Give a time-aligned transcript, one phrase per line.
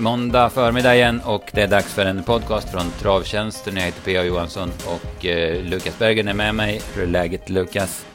[0.00, 3.76] Måndag förmiddag igen och det är dags för en podcast från Travtjänsten.
[3.76, 4.24] Jag heter P.A.
[4.24, 6.80] Johansson och eh, Lukas Bergen är med mig.
[6.94, 8.06] Hur är läget Lukas?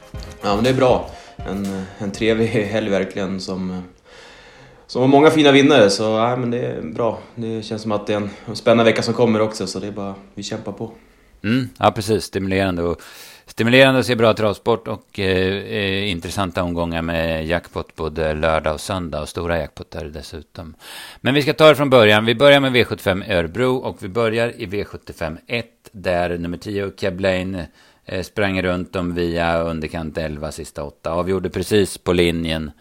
[0.42, 1.10] Ja men det är bra.
[1.36, 3.84] En, en trevlig helg verkligen som,
[4.88, 7.20] som har många fina vinnare så ja, men det är bra.
[7.36, 9.92] Det känns som att det är en, spännande vecka som kommer också så det är
[9.92, 10.92] bara vi kämpar på.
[11.44, 12.84] Mm, ja precis, stimulerande.
[12.84, 13.02] Och
[13.56, 18.82] Stimulerande att se bra travsport och eh, eh, intressanta omgångar med jackpot både lördag och
[18.82, 20.76] söndag och stora jackpotar dessutom.
[21.22, 22.26] Men vi ska ta det från början.
[22.26, 27.62] Vi börjar med V75 Örebro och vi börjar i V75 1 där nummer 10 Keblain
[28.06, 31.12] eh, sprang runt dem via underkant 11 sista 8.
[31.12, 32.72] Avgjorde precis på linjen.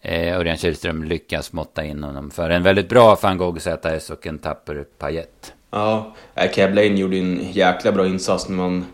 [0.00, 4.26] Eh, Örjan Kihlström lyckas måtta in honom för en väldigt bra van Gogh ZS och
[4.26, 5.54] en tapper pajet.
[5.70, 6.14] Ja,
[6.54, 8.84] Keblain gjorde en jäkla bra insats när man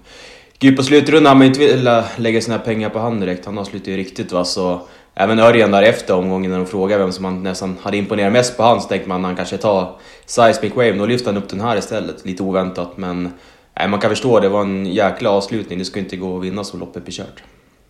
[0.60, 3.46] Gud, på slutrundan har man inte velat lägga sina pengar på han direkt.
[3.46, 4.80] Han har slutat ju riktigt va, så...
[5.14, 8.56] Även Örjan där efter omgången när de frågade vem som han nästan hade imponerat mest
[8.56, 10.92] på han så tänkte man att han kanske tar Seismic Wave.
[10.92, 13.32] Då lyfte han upp den här istället, lite oväntat men...
[13.78, 15.78] Nej, man kan förstå, det var en jäkla avslutning.
[15.78, 17.42] Det ska inte gå att vinna så loppet blir kört.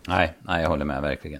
[0.07, 1.39] Nej, nej, jag håller med verkligen.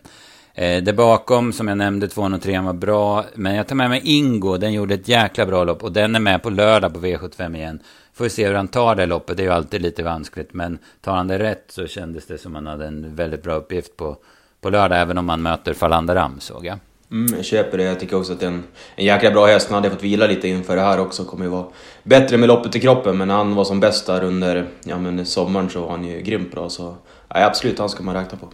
[0.53, 3.25] Eh, det bakom, som jag nämnde, 203 var bra.
[3.35, 5.83] Men jag tar med mig Ingo, den gjorde ett jäkla bra lopp.
[5.83, 7.79] Och den är med på lördag på V75 igen.
[8.19, 10.53] Får vi se hur han tar det loppet, det är ju alltid lite vanskligt.
[10.53, 13.53] Men tar han det rätt så kändes det som att han hade en väldigt bra
[13.53, 14.17] uppgift på,
[14.61, 15.01] på lördag.
[15.01, 16.77] Även om han möter Falandaram, såg jag.
[17.11, 17.83] Mm, jag köper det.
[17.83, 18.63] Jag tycker också att det är en,
[18.95, 19.69] en jäkla bra häst.
[19.69, 21.23] Han hade fått vila lite inför det här också.
[21.23, 21.65] Kommer ju vara
[22.03, 23.17] bättre med loppet i kroppen.
[23.17, 26.21] Men när han var som bäst där under ja, men sommaren så var han ju
[26.21, 26.69] grymt bra.
[26.69, 26.95] Så
[27.27, 28.47] ja, absolut, han ska man räkna på.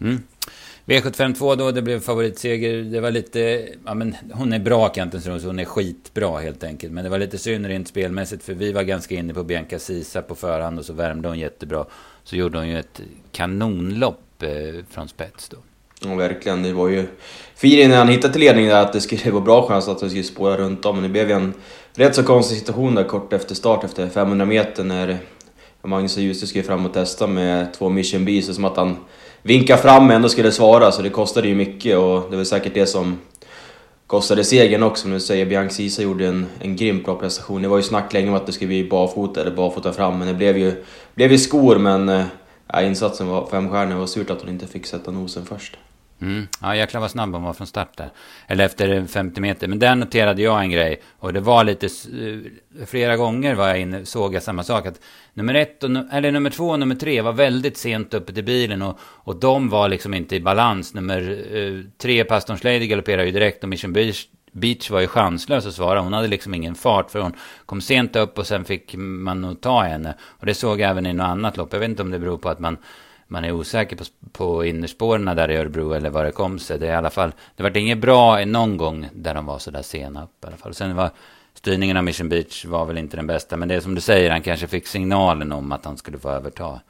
[0.00, 0.22] Mm.
[0.86, 2.82] V752 då, det blev favoritseger.
[2.82, 3.68] Det var lite...
[3.86, 6.92] Ja, men hon är bra, Kanten hon är skitbra helt enkelt.
[6.92, 10.22] Men det var lite synd rent spelmässigt, för vi var ganska inne på Bianca Sisa
[10.22, 11.84] på förhand och så värmde hon jättebra.
[12.24, 13.00] Så gjorde hon ju ett
[13.32, 15.56] kanonlopp eh, från spets då.
[16.00, 16.62] Ja, verkligen.
[16.62, 17.06] Det var ju
[17.54, 20.08] Firin när han hittade till ledningen där att det skulle vara bra chans att det
[20.08, 20.94] skulle spåra runt om.
[20.94, 21.54] Men det blev ju en
[21.94, 25.18] rätt så konstig situation där kort efter start, efter 500 meter när
[25.82, 28.54] Magnus och Djuse skulle fram och testa med två Mission Bees.
[28.54, 28.96] Som att han
[29.46, 32.74] vinka fram men ändå skulle svara så det kostade ju mycket och det var säkert
[32.74, 33.18] det som
[34.06, 35.08] kostade segern också.
[35.08, 37.62] Nu säger, Bianca Sisa gjorde en, en grymt bra prestation.
[37.62, 40.28] Det var ju snack länge om att det skulle bli barfota eller barfota fram men
[40.28, 40.84] det blev ju,
[41.14, 43.94] blev ju skor men äh, insatsen var femstjärnig.
[43.94, 45.76] Det var surt att hon inte fick sätta nosen först.
[46.24, 46.46] Mm.
[46.60, 48.10] Ja, jäklar vad snabb hon var från start där.
[48.46, 49.68] Eller efter 50 meter.
[49.68, 51.02] Men där noterade jag en grej.
[51.18, 51.86] Och det var lite...
[51.86, 54.86] Eh, flera gånger var jag inne, såg jag samma sak.
[54.86, 55.00] Att
[55.34, 58.82] nummer ett, och, eller nummer två och nummer tre var väldigt sent uppe till bilen.
[58.82, 60.94] Och, och de var liksom inte i balans.
[60.94, 63.62] Nummer eh, tre, Pastorns Lady, galopperade ju direkt.
[63.62, 66.00] Och Mission Beach, Beach var ju chanslös att svara.
[66.00, 67.10] Hon hade liksom ingen fart.
[67.10, 67.32] För hon
[67.66, 70.14] kom sent upp och sen fick man nog ta henne.
[70.20, 71.72] Och det såg jag även i något annat lopp.
[71.72, 72.76] Jag vet inte om det beror på att man
[73.26, 76.78] man är osäker på, på innerspåren där i Örebro eller vad det kom sig.
[76.78, 79.70] Det är i alla fall, det var inget bra någon gång där de var så
[79.70, 80.74] där sena upp i alla fall.
[80.74, 81.10] Sen var
[81.54, 83.56] styrningen av Mission Beach var väl inte den bästa.
[83.56, 86.30] Men det är som du säger, han kanske fick signalen om att han skulle få
[86.30, 86.80] överta.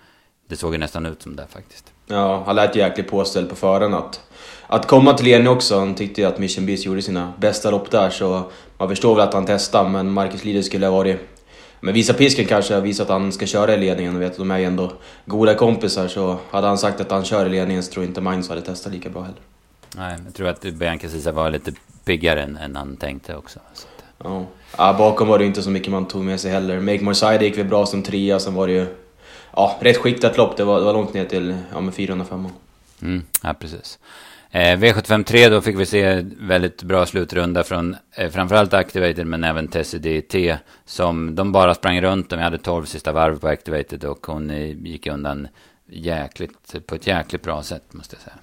[0.48, 1.92] Det såg ju nästan ut som det faktiskt.
[2.06, 4.20] Ja, han lät jäkligt påställd på förhand att,
[4.66, 5.78] att komma till Leni också.
[5.78, 9.28] Han tyckte ju att Mission Beach gjorde sina bästa lopp där så man förstår väl
[9.28, 11.33] att han testade men Marcus Lider skulle ha varit
[11.84, 14.18] men visa pisken kanske, visa att han ska köra i ledningen.
[14.18, 14.92] Vet, de är ju ändå
[15.24, 18.20] goda kompisar så hade han sagt att han kör i ledningen så tror jag inte
[18.20, 19.40] Magnus hade testat lika bra heller.
[19.96, 21.72] Nej, jag tror att Bianca Sisa var lite
[22.04, 23.58] piggare än, än han tänkte också.
[23.74, 23.86] Så.
[24.18, 24.44] Ja.
[24.78, 26.80] ja, bakom var det inte så mycket man tog med sig heller.
[26.80, 28.86] Make More Side gick väl bra som trea, sen var det ju
[29.56, 30.56] ja, rätt skiktat lopp.
[30.56, 32.48] Det var, det var långt ner till ja, med 405.
[33.02, 33.98] Mm, ja, precis.
[34.54, 39.68] Eh, V753 då fick vi se väldigt bra slutrunda från eh, framförallt Activated men även
[39.68, 40.56] Tessie DT.
[40.84, 42.38] Som de bara sprang runt om.
[42.38, 45.48] Vi hade 12 sista varv på Activated och hon eh, gick undan
[45.90, 48.34] jäkligt, på ett jäkligt bra sätt måste jag säga.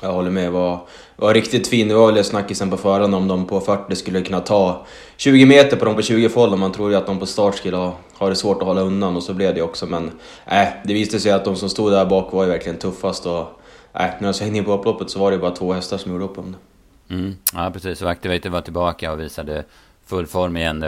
[0.00, 0.52] Jag håller med.
[0.52, 0.80] Var,
[1.16, 1.88] var riktigt fin.
[1.88, 4.86] Det var väl snackisen på förhand om de på 40 skulle kunna ta
[5.16, 6.58] 20 meter på dem på 20 fold.
[6.58, 9.22] Man trodde att de på start skulle ha, ha det svårt att hålla undan och
[9.22, 9.86] så blev det också.
[9.86, 10.10] Men
[10.46, 13.26] äh, det visade sig att de som stod där bak var ju verkligen tuffast.
[13.26, 13.60] Och,
[13.98, 16.24] Nej, när jag hängde in på upploppet så var det bara två hästar som gjorde
[16.24, 17.14] upp om det.
[17.14, 17.36] Mm.
[17.54, 18.02] Ja, precis.
[18.02, 19.64] Och Activator var tillbaka och visade
[20.06, 20.82] full form igen.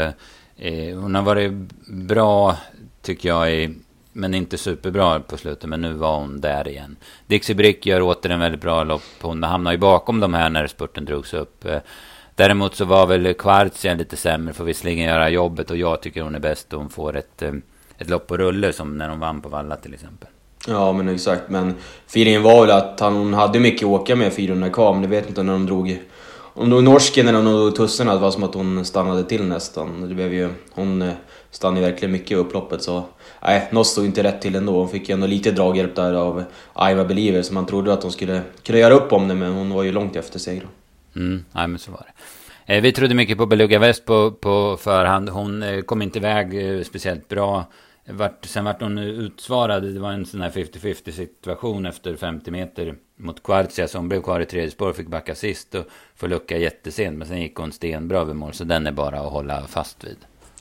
[0.56, 1.52] Eh, hon har varit
[1.86, 2.56] bra,
[3.02, 3.74] tycker jag, i,
[4.12, 5.68] men inte superbra på slutet.
[5.68, 6.96] Men nu var hon där igen.
[7.26, 9.02] Dixie Brick gör åter en väldigt bra lopp.
[9.20, 11.64] Hon hamnar ju bakom de här när spurten drogs upp.
[11.64, 11.78] Eh,
[12.34, 14.54] däremot så var väl Kvartsia lite sämre.
[14.54, 16.72] Får visserligen göra jobbet och jag tycker hon är bäst.
[16.72, 17.52] Och hon får ett, eh,
[17.98, 20.28] ett lopp på rulle som när hon vann på Valla till exempel.
[20.66, 21.74] Ja men exakt, men
[22.06, 25.28] feelingen var väl att han hade mycket att åka med 400 kvar, men det vet
[25.28, 26.02] inte när de drog...
[26.54, 29.24] Om det var norsken eller om det var tussen, det var som att hon stannade
[29.24, 30.08] till nästan.
[30.08, 31.12] Det blev ju, hon eh,
[31.50, 33.04] stannade verkligen mycket i upploppet så...
[33.42, 34.78] Nej, Noss stod inte rätt till ändå.
[34.78, 36.44] Hon fick ju ändå lite draghjälp där av
[36.90, 39.74] Iva Believer, så man trodde att hon skulle kunna göra upp om det, men hon
[39.74, 40.68] var ju långt efter segern.
[41.16, 42.06] Mm, nej men så var
[42.66, 42.74] det.
[42.74, 45.28] Eh, vi trodde mycket på Beluga West på, på förhand.
[45.28, 47.64] Hon eh, kom inte iväg speciellt bra.
[48.08, 49.82] Vart, sen vart hon utsvarad.
[49.82, 53.88] Det var en sån här 50-50 situation efter 50 meter mot Quartzia.
[53.88, 55.84] Så hon blev kvar i tredje spår och fick backa sist och
[56.16, 57.18] få lucka jättesent.
[57.18, 58.52] Men sen gick hon stenbra över mål.
[58.52, 60.16] Så den är bara att hålla fast vid.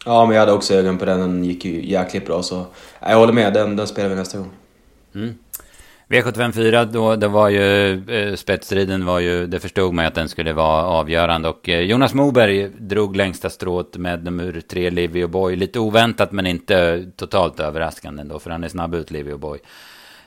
[0.06, 1.20] Ja, men jag hade också ögon på den.
[1.20, 2.44] Den gick ju jäkligt bra.
[2.44, 2.66] Så
[3.00, 3.54] jag håller med.
[3.54, 4.52] Den, den spelar vi nästa gång.
[5.16, 5.36] Mm.
[6.08, 10.54] V754 då, det var ju eh, spetsstriden var ju, det förstod man att den skulle
[10.54, 15.56] vara avgörande och eh, Jonas Moberg drog längsta strået med nummer tre Livio Boy.
[15.56, 19.60] Lite oväntat men inte totalt överraskande ändå för han är snabb ut Livio Boy.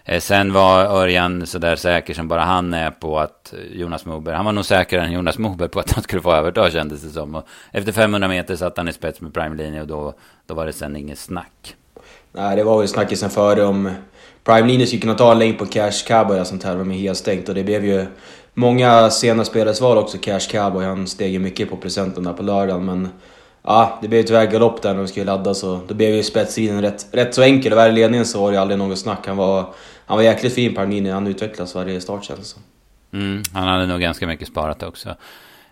[0.05, 4.37] Eh, sen var Örjan sådär säker som bara han är på att eh, Jonas Moberg,
[4.37, 7.11] han var nog säkrare än Jonas Moberg på att han skulle få överta kändes det
[7.11, 7.35] som.
[7.35, 10.15] Och efter 500 meter satt han i spets med prime linje och då,
[10.47, 11.77] då var det sen inget snack.
[12.33, 13.91] Nej, det var väl snackisen före om
[14.45, 17.19] Prime Linus skulle kunna ta en längd på Cash Cowboy och sånt här, med helt
[17.19, 18.07] stängt och det blev ju
[18.55, 20.85] många sena spelares val också, Cash Cowboy.
[20.85, 23.09] Han steg ju mycket på presenten där på lördagen men
[23.63, 26.83] ja, det blev tyvärr galopp där när de skulle ladda så då blev ju spetstriden
[26.83, 27.73] rätt, rätt så enkel.
[27.73, 29.27] Och väl i ledningen så var det aldrig något snack.
[29.27, 29.75] Han var,
[30.07, 32.57] han var jäkligt fin Prime Linus, han utvecklas varje start känns
[33.11, 35.09] det mm, Han hade nog ganska mycket sparat också.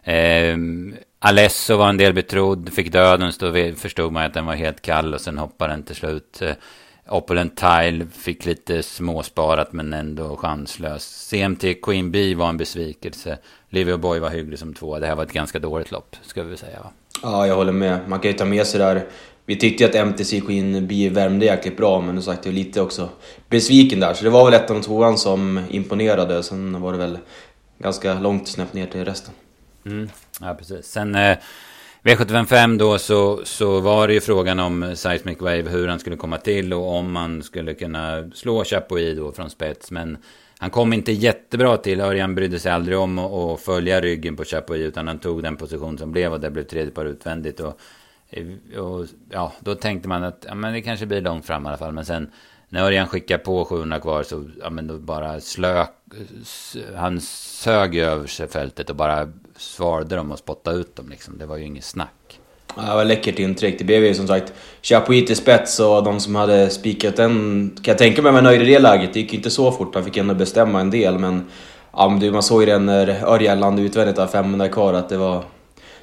[0.02, 0.56] Eh,
[1.18, 5.14] Alesso var en del betrodd, fick döden, så förstod man att den var helt kall
[5.14, 6.42] och sen hoppade den till slut.
[6.42, 6.52] Eh,
[7.08, 11.28] Opulent Tile fick lite småsparat men ändå chanslös.
[11.30, 13.38] CMT Queen Bee var en besvikelse.
[13.70, 14.98] Livio Boy var hygglig som två.
[14.98, 16.90] Det här var ett ganska dåligt lopp, ska vi säga va?
[17.22, 18.08] Ja, jag håller med.
[18.08, 19.06] Man kan ju ta med sig där.
[19.46, 22.56] Vi tyckte ju att MTC Queen Bee värmde jäkligt bra, men som sagt, jag är
[22.56, 23.08] lite också
[23.48, 24.14] besviken där.
[24.14, 26.42] Så det var väl ettan och tvåan som imponerade.
[26.42, 27.18] Sen var det väl
[27.78, 29.34] ganska långt snäpp ner till resten.
[29.87, 30.09] Mm.
[30.41, 30.87] Ja, precis.
[30.87, 31.15] Sen...
[31.15, 31.38] Eh,
[32.03, 36.38] V755 då så, så var det ju frågan om Seismic Wave, hur han skulle komma
[36.38, 39.91] till och om man skulle kunna slå Chapuis då från spets.
[39.91, 40.19] Men
[40.59, 42.00] han kom inte jättebra till.
[42.00, 45.99] Örjan brydde sig aldrig om att följa ryggen på Chapuis utan han tog den position
[45.99, 47.61] som blev och det blev tredje par utvändigt.
[47.61, 47.81] Och,
[48.79, 51.79] och ja, då tänkte man att ja, men det kanske blir långt fram i alla
[51.79, 51.93] fall.
[51.93, 52.31] Men sen
[52.68, 55.90] när Örjan skickade på 700 kvar så ja, men då bara slök...
[56.96, 61.38] Han sög över sig fältet och bara svarade dem och spottade ut dem liksom.
[61.38, 62.40] Det var ju inget snack.
[62.76, 63.78] Ja, det var läckert intryck.
[63.78, 64.52] Det blev ju som sagt
[64.82, 68.64] Chapuis till spets och de som hade spikat den kan jag tänka mig var nöjda
[68.64, 69.12] i det läget.
[69.12, 71.46] Det gick ju inte så fort, han fick ändå bestämma en del men...
[71.98, 75.16] Ja, men man såg ju det när Örjan landade utvändigt av 500 kvar att det
[75.16, 75.44] var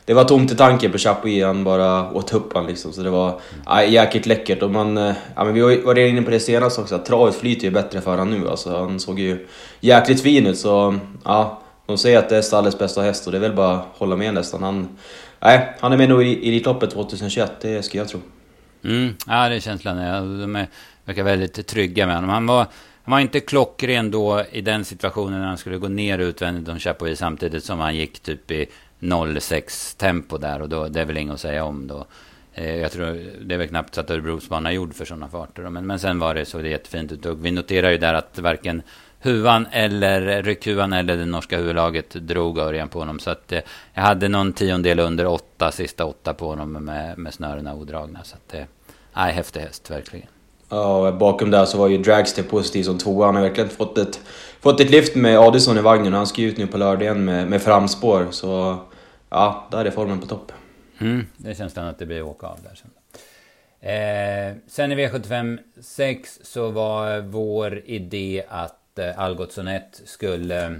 [0.05, 2.93] det var tomt i tanken på Chapuis, han bara åt upp han liksom.
[2.93, 4.61] Så det var ja, jäkligt läckert.
[4.61, 7.35] Och man, eh, ja, men vi var redan inne på det senast också, att travet
[7.35, 8.49] flyter ju bättre för honom nu.
[8.49, 9.47] Alltså, han såg ju
[9.79, 10.57] jäkligt fin ut.
[10.57, 13.75] Så ja, de säger att det är stallets bästa häst och det är väl bara
[13.75, 14.63] att hålla med nästan.
[14.63, 14.97] Han,
[15.39, 18.19] nej, han är med nog i Elitloppet 2021, det ska jag tro.
[18.83, 19.97] Mm, ja, det är känslan.
[20.41, 20.67] De är,
[21.05, 22.29] verkar väldigt trygga med honom.
[22.29, 22.67] Han var,
[23.03, 26.79] han var inte klockren då i den situationen när han skulle gå ner utvändigt om
[26.79, 28.65] Chapuis samtidigt som han gick typ i
[29.39, 32.05] 06 tempo där och då, det är väl inget att säga om då.
[32.53, 33.05] Eh, jag tror
[33.45, 35.69] det är väl knappt så att Örebros bana är gjord för sådana farter.
[35.69, 37.25] Men, men sen var det så det jättefint ut.
[37.25, 38.81] Och vi noterar ju där att varken
[39.19, 43.19] huvan eller ryckhuvan eller det norska huvudlaget drog Örjan på honom.
[43.19, 43.59] Så att eh,
[43.93, 48.19] jag hade någon tiondel under åtta, sista åtta på honom med, med snörena odragna.
[48.23, 48.65] Så att det, eh,
[49.13, 50.27] nej, häftig häst verkligen.
[50.69, 53.25] Ja, bakom där så var ju Dragster positiv som tvåa.
[53.25, 54.19] Han har verkligen fått ett,
[54.61, 56.13] fått ett lyft med Adison i vagnen.
[56.13, 58.27] Han ska ut nu på lördag igen med, med framspår.
[58.31, 58.79] Så
[59.33, 60.51] ja, där är formen på topp.
[60.99, 62.91] Mm, det känns att det blir åka av där sen.
[63.89, 70.71] Eh, sen i V75 6 så var vår idé att eh, Algotsson 1 skulle eh,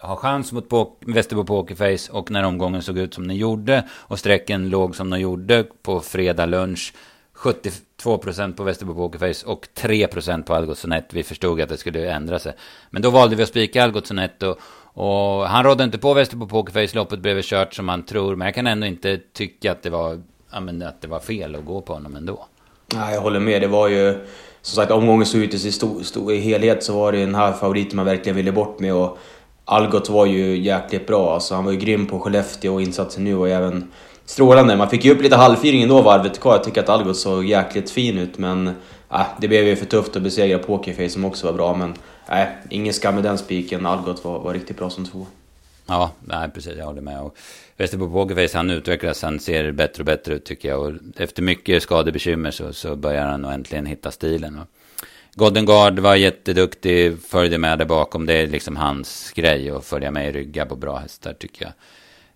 [0.00, 0.64] ha chans mot
[1.06, 5.20] Västerbo Pokerface och när omgången såg ut som den gjorde och sträcken låg som den
[5.20, 6.94] gjorde på fredag lunch
[7.38, 11.06] 72% på Västerbo Pokerface och 3% på Algotsson 1.
[11.10, 12.52] Vi förstod att det skulle ändra sig.
[12.90, 16.46] Men då valde vi att spika Algotsson 1 och, och han rådde inte på Västerbo
[16.46, 16.96] Pokerface.
[16.96, 18.36] Loppet blev kört som man tror.
[18.36, 21.56] Men jag kan ändå inte tycka att det var, ja, men att det var fel
[21.56, 22.46] att gå på honom ändå.
[22.94, 23.62] Nej, jag håller med.
[23.62, 24.26] Det var ju...
[24.62, 27.52] Som sagt, omgången såg ut i stor, stor, i helhet så var det den här
[27.52, 28.94] favoriten man verkligen ville bort med.
[28.94, 29.18] Och
[29.64, 31.34] Algot var ju jäkligt bra.
[31.34, 33.90] Alltså, han var ju grym på Skellefteå och insatsen nu och även
[34.28, 34.76] strålande.
[34.76, 36.52] Man fick ju upp lite halvfyring ändå varvet kvar.
[36.52, 38.68] Jag tycker att Algot såg jäkligt fin ut men
[39.12, 41.74] äh, det blev ju för tufft att besegra Pokerface som också var bra.
[41.74, 41.94] Men
[42.28, 43.86] nej, äh, ingen skam i den spiken.
[43.86, 45.26] Algot var, var riktigt bra som två.
[45.86, 46.76] Ja, nej, precis.
[46.78, 47.20] Jag håller med.
[47.20, 47.36] Och
[47.76, 49.22] Västerbo Pokerface, han utvecklas.
[49.22, 50.80] Han ser bättre och bättre ut tycker jag.
[50.80, 54.58] Och efter mycket skadebekymmer så, så börjar han nog äntligen hitta stilen.
[54.58, 54.66] Och
[55.34, 58.26] Golden Guard var jätteduktig, följde med där bakom.
[58.26, 61.72] Det är liksom hans grej att följa med i ryggar på bra hästar tycker jag.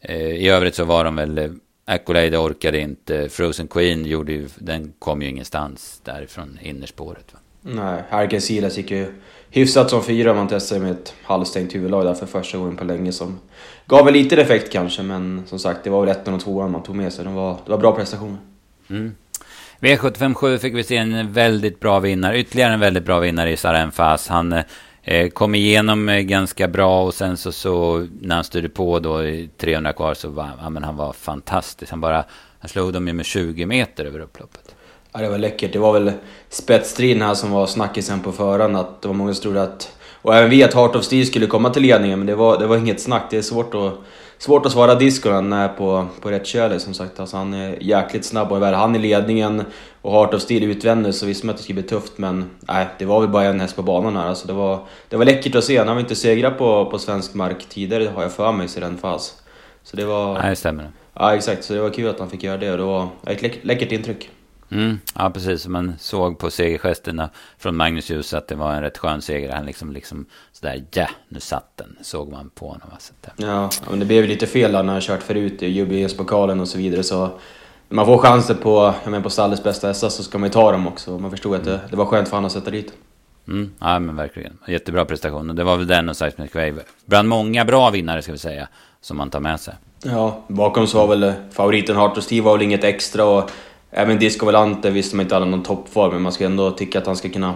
[0.01, 1.51] Eh, I övrigt så var de väl eh,
[1.85, 3.29] Accolade orkade inte.
[3.29, 7.33] Frozen Queen gjorde ju, den kom ju ingenstans därifrån innerspåret.
[7.33, 7.39] Va?
[7.63, 9.13] Nej, Harken Silas gick ju
[9.51, 10.35] hyfsat som fyra.
[10.35, 13.41] Man testade med ett halvstängt huvudlag där för första gången på länge som
[13.87, 16.83] gav väl lite effekt kanske, men som sagt, det var väl ettan och tvåan man
[16.83, 17.25] tog med sig.
[17.25, 18.39] Det var, det var bra prestationer.
[18.91, 19.15] Mm.
[19.81, 23.93] V757 fick vi se en väldigt bra vinnare, ytterligare en väldigt bra vinnare i Saren
[23.93, 24.29] Fas.
[24.29, 24.65] Han eh,
[25.05, 29.19] Eh, kom igenom eh, ganska bra och sen så, så när han styrde på då
[29.59, 31.91] 300 kvar så var ja, men han var fantastisk.
[31.91, 32.25] Han bara,
[32.59, 34.75] han slog dem ju med 20 meter över upploppet.
[35.13, 35.73] Ja, det var läckert.
[35.73, 36.13] Det var väl
[36.49, 38.77] spetsstriden här som var snackisen på förhand.
[38.77, 39.97] Att det var många som trodde att...
[40.23, 42.67] Och även vi att Heart of Steel skulle komma till ledningen, men det var, det
[42.67, 43.23] var inget snack.
[43.31, 43.93] Det är svårt att,
[44.43, 47.21] svårt att svara disco när han är på, på rätt köle som sagt.
[47.21, 49.63] Alltså, han är jäkligt snabb och väl han i ledningen
[50.03, 52.87] och Heart of Steel utvändigt så visste man att det skulle bli tufft men nej,
[52.99, 54.29] det var väl bara en häst på banan här.
[54.29, 55.79] Alltså, det, var, det var läckert att se.
[55.79, 59.35] Han har inte segrat på, på svensk mark tidigare har jag för mig sedan fas.
[59.83, 60.35] Så det var...
[60.35, 60.91] Nej, det stämmer.
[61.15, 61.65] Ja, exakt.
[61.65, 64.31] Så det var kul att han fick göra det och det var ett läckert intryck.
[64.73, 65.67] Mm, ja, precis.
[65.67, 69.53] Man såg på segergesterna från Magnus Ljus att det var en rätt skön seger.
[69.53, 71.97] Han liksom, liksom sådär, ja, nu satt den.
[72.03, 72.89] Såg man på honom.
[72.93, 73.13] Alltså.
[73.37, 77.03] Ja, men det blev lite fel när han kört förut i jubileumspokalen och så vidare.
[77.03, 77.27] Så
[77.89, 80.53] när man får chansen på, jag menar, på stallets bästa hästar så ska man ju
[80.53, 81.19] ta dem också.
[81.19, 82.93] Man förstod att det, det var skönt för honom att sätta dit.
[83.49, 84.59] Mm, ja men verkligen.
[84.69, 85.51] Jättebra prestation.
[85.51, 86.83] Och det var väl den och Seismic Wave.
[87.05, 88.69] Bland många bra vinnare ska vi säga.
[89.01, 89.75] Som man tar med sig.
[90.03, 93.25] Ja, bakom så var väl favoriten Heart of Steve var väl inget extra.
[93.25, 93.51] Och
[93.95, 97.07] Även Disco Volante visste man inte hade någon toppform, men man ska ändå tycka att
[97.07, 97.55] han ska kunna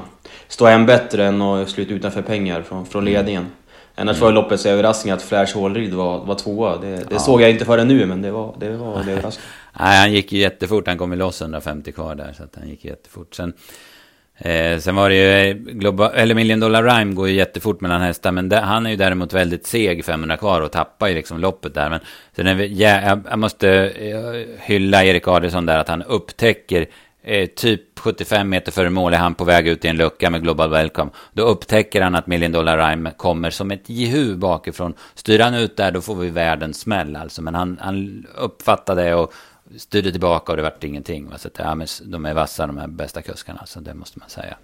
[0.49, 3.15] stå än bättre än att sluta utanför pengar från, från mm.
[3.15, 3.47] ledningen.
[3.95, 6.77] Annars var loppets överraskning att Flash Hålryd var, var tvåa.
[6.77, 7.19] Det, det ja.
[7.19, 9.47] såg jag inte förrän nu, men det var, det var det överraskning.
[9.81, 10.87] Nej, han gick ju jättefort.
[10.87, 13.35] Han kom ju loss 150 kvar där, så att han gick jättefort.
[13.35, 13.53] Sen,
[14.39, 18.01] Eh, sen var det ju, eh, Global, eller Million Dollar Rhyme går ju jättefort mellan
[18.01, 18.33] hästar.
[18.33, 21.75] Men det, han är ju däremot väldigt seg 500 kvar och tappar ju liksom loppet
[21.75, 21.91] där.
[21.91, 22.01] Men
[22.37, 26.87] sen är vi, ja, jag, måste eh, hylla Erik Adelsson där att han upptäcker
[27.23, 30.43] eh, typ 75 meter före mål är han på väg ut i en lucka med
[30.43, 31.11] Global Welcome.
[31.33, 34.95] Då upptäcker han att Million Dollar Rhyme kommer som ett jehu bakifrån.
[35.15, 37.43] Styr han ut där då får vi världens smäll alltså.
[37.43, 39.33] Men han, han uppfattar det och
[39.77, 41.31] styrde tillbaka och det vart ingenting.
[41.37, 44.29] Så att, ja, men de är vassa de här bästa kuskarna, så det måste man
[44.29, 44.57] säga.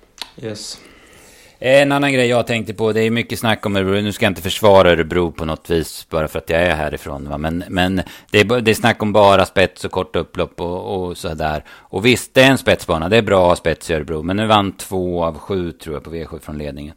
[0.43, 0.79] Yes.
[1.65, 4.01] En annan grej jag tänkte på, det är mycket snack om Örebro.
[4.01, 7.29] Nu ska jag inte försvara Örebro på något vis, bara för att jag är härifrån.
[7.29, 7.39] Va?
[7.39, 11.17] Men, men det, är, det är snack om bara spets och korta upplopp och, och
[11.17, 11.65] sådär.
[11.71, 13.09] Och visst, det är en spetsbana.
[13.09, 14.23] Det är bra spets i Örebro.
[14.23, 16.95] Men nu vann två av sju, tror jag, på V7 från ledningen.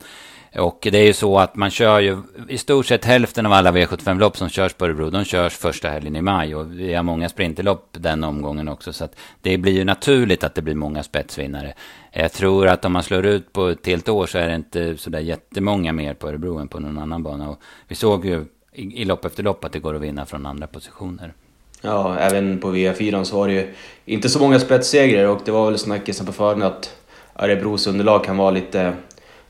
[0.57, 2.17] Och det är ju så att man kör ju
[2.49, 6.15] i stort sett hälften av alla V75-lopp som körs på Örebro, de körs första helgen
[6.15, 6.55] i maj.
[6.55, 8.93] Och vi har många sprinterlopp den omgången också.
[8.93, 11.73] Så att det blir ju naturligt att det blir många spetsvinnare.
[12.11, 14.97] Jag tror att om man slår ut på ett helt år så är det inte
[14.97, 17.49] sådär jättemånga mer på Örebro än på någon annan bana.
[17.49, 20.45] Och vi såg ju i, i lopp efter lopp att det går att vinna från
[20.45, 21.33] andra positioner.
[21.81, 23.73] Ja, även på V4 så var det ju
[24.05, 26.95] inte så många spetssegrar och det var väl snackisen på förhand att
[27.35, 28.93] Örebros underlag kan vara lite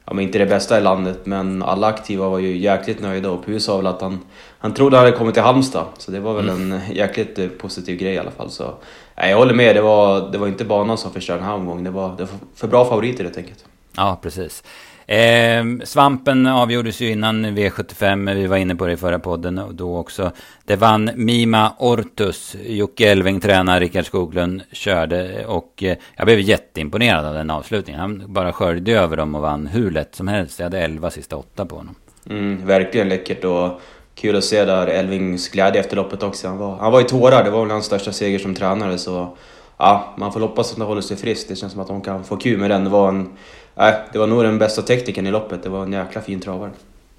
[0.05, 3.45] ja, men inte det bästa i landet, men alla aktiva var ju jäkligt nöjda och
[3.45, 4.19] Pus sa väl att han,
[4.57, 5.85] han trodde han hade kommit till Halmstad.
[5.97, 6.71] Så det var väl mm.
[6.71, 8.49] en jäkligt eh, positiv grej i alla fall.
[8.49, 8.73] Så,
[9.15, 11.83] nej, jag håller med, det var, det var inte banan som förstörde den här omgången.
[11.83, 13.65] Det var, det var för bra favoriter helt enkelt.
[13.95, 14.63] Ja, precis.
[15.07, 19.97] Eh, svampen avgjordes ju innan V75, vi var inne på det i förra podden då
[19.97, 20.31] också.
[20.65, 27.25] Det vann Mima Ortus, Jocke Elving tränar, Rickard Skoglund körde och eh, jag blev jätteimponerad
[27.25, 28.01] av den avslutningen.
[28.01, 30.59] Han bara sköljde över dem och vann hur lätt som helst.
[30.59, 31.95] Jag hade 11 sista åtta på honom.
[32.29, 33.81] Mm, verkligen läckert och
[34.15, 36.47] kul att se där Elvings glädje efter loppet också.
[36.47, 39.37] Han var, han var i tårar, det var väl hans största seger som tränare så
[39.77, 41.47] ja, man får hoppas att han håller sig frisk.
[41.47, 42.83] Det känns som att de kan få kul med den.
[42.83, 43.29] Det var en
[43.75, 45.63] nej, det var nog den bästa tekniken i loppet.
[45.63, 46.71] Det var en jäkla fin travare.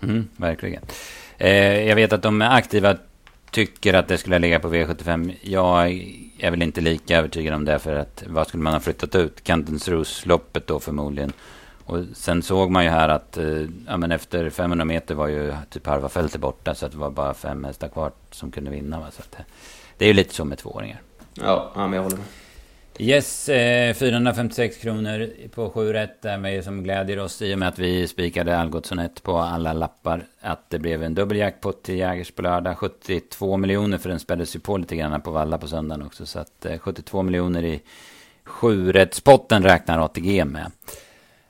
[0.03, 0.83] Mm, verkligen.
[1.39, 2.97] Eh, jag vet att de aktiva
[3.51, 5.35] tycker att det skulle ligga på V75.
[5.43, 5.91] Jag
[6.39, 7.79] är väl inte lika övertygad om det.
[7.79, 9.45] För att vad skulle man ha flyttat ut?
[9.45, 11.33] Kantensros-loppet då förmodligen.
[11.85, 15.55] Och sen såg man ju här att eh, ja, men efter 500 meter var ju
[15.71, 16.75] typ halva fältet borta.
[16.75, 19.01] Så att det var bara fem hästar kvar som kunde vinna.
[19.01, 19.07] Va?
[19.11, 19.37] Så att,
[19.99, 21.01] det är ju lite så med tvååringar.
[21.35, 22.27] Ja, ja men jag håller med.
[22.99, 27.79] Yes, eh, 456 kronor på 7 rätt är som glädjer oss i och med att
[27.79, 30.25] vi spikade Algotsson 1 på alla lappar.
[30.41, 32.79] Att det blev en dubbel jackpot till Jägers på lördag.
[32.79, 36.27] 72 miljoner för den späddes ju på lite grann på Valla på söndagen också.
[36.27, 37.81] Så att eh, 72 miljoner i
[38.45, 40.73] 7 rättspotten räknar ATG med.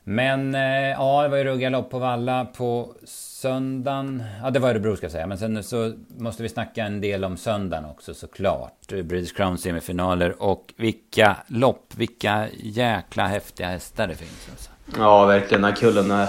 [0.08, 4.24] Men eh, ja, det var ju ruggiga lopp på Valla på söndagen.
[4.42, 5.26] Ja, det var Örebro ska jag säga.
[5.26, 8.88] Men sen så måste vi snacka en del om söndagen också såklart.
[8.88, 14.48] British Crown semifinaler och vilka lopp, vilka jäkla häftiga hästar det finns.
[14.50, 14.70] Alltså.
[14.98, 15.62] Ja, verkligen.
[15.62, 16.28] Den här kullen är...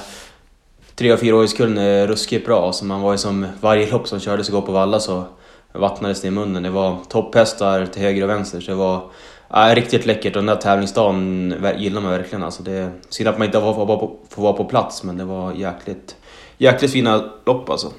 [0.96, 2.74] Tre och fyraåringskullen är ruskigt bra.
[2.74, 5.24] Så man var ju som varje lopp som kördes igår på Valla så
[5.72, 6.64] vattnades det i munnen.
[6.64, 8.62] Det var topphästar till höger och vänster.
[8.62, 9.12] Så det var
[9.50, 12.44] ja, riktigt läckert och den där tävlingsdagen gillar man verkligen.
[12.44, 15.26] Alltså det synd att man inte får vara på, får vara på plats men det
[15.26, 16.16] var jäkligt,
[16.58, 17.92] jäkligt fina lopp alltså.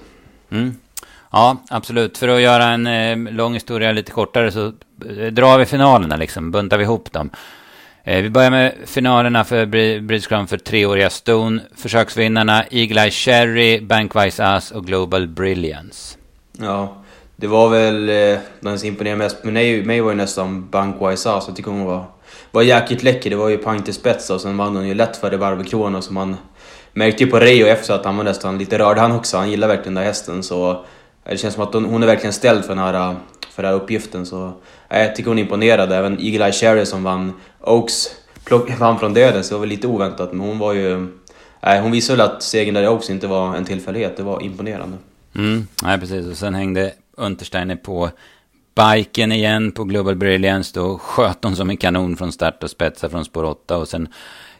[0.50, 0.74] Mm.
[1.30, 2.18] Ja, absolut.
[2.18, 6.50] För att göra en eh, lång historia lite kortare så eh, drar vi finalerna liksom,
[6.50, 7.30] buntar vi ihop dem.
[8.04, 9.66] Eh, vi börjar med finalerna för
[10.00, 11.62] British Crown för treåriga Stone.
[11.76, 16.18] Försöksvinnarna Eagle Eye Cherry, Bankwise Ass och Global Brilliance.
[16.58, 16.96] Ja,
[17.40, 19.42] det var väl eh, den som imponerade mest.
[19.42, 21.44] på mig, mig var ju nästan Bankwise Ass.
[21.46, 22.04] Jag tycker hon var,
[22.50, 23.30] var jäkligt läcker.
[23.30, 26.02] Det var ju pang till spets och sen vann hon ju lätt för det Krona
[26.02, 26.36] Så man
[26.92, 29.36] märkte ju på Reijo efter att han var nästan lite rörd han också.
[29.36, 30.42] Han gillar verkligen den där hästen.
[30.42, 30.78] Så eh,
[31.24, 33.16] det känns som att hon är verkligen ställd för den här,
[33.50, 34.26] för den här uppgiften.
[34.26, 34.52] Så
[34.88, 35.96] eh, jag tycker hon imponerade.
[35.96, 38.06] Även Eagle Eye Cherry som vann Oaks
[38.44, 40.32] plock, vann från döden, så det var väl lite oväntat.
[40.32, 41.06] Men hon var ju...
[41.62, 44.16] Nej, hon visade väl att segern där i Oaks inte var en tillfällighet.
[44.16, 44.96] Det var imponerande.
[45.34, 46.26] Mm, nej, precis.
[46.26, 48.10] Och sen hängde Untersteiner på
[48.74, 50.80] biken igen på Global Brilliance.
[50.80, 53.76] Då sköt hon som en kanon från start och spetsade från spår 8.
[53.76, 54.08] Och sen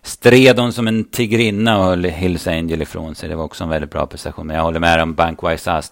[0.02, 3.28] stred hon som en tigrinna och höll Hills Angel ifrån sig.
[3.28, 4.46] Det var också en väldigt bra prestation.
[4.46, 5.90] Men jag håller med om Bankwise Ass.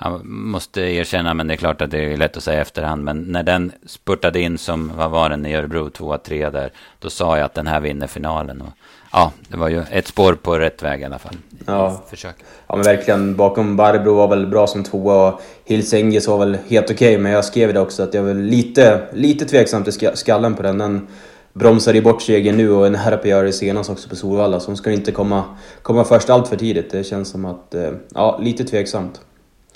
[0.00, 3.04] Jag måste erkänna, men det är klart att det är lätt att säga efterhand.
[3.04, 6.72] Men när den spurtade in som, vad var den i Örebro, 2-3 där.
[6.98, 8.60] Då sa jag att den här vinner finalen.
[8.60, 8.72] Och,
[9.12, 11.36] ja, det var ju ett spår på rätt väg i alla fall.
[11.66, 12.34] Ja, Försök.
[12.66, 13.36] ja men verkligen.
[13.36, 16.94] Bakom Barbro var väl bra som tvåa och Hills Engels var väl helt okej.
[16.94, 20.62] Okay, men jag skrev det också att jag var lite, lite tveksam till skallen på
[20.62, 20.78] den.
[20.78, 21.08] den
[21.58, 24.60] bromsar i bort segern nu och på att göra det senast också på Solvalla.
[24.60, 25.44] Så hon ska inte komma,
[25.82, 26.90] komma först allt för tidigt.
[26.90, 29.20] Det känns som att, eh, ja, lite tveksamt.